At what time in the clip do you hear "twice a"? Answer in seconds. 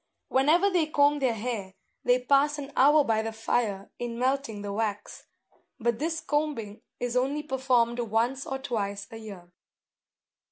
8.57-9.17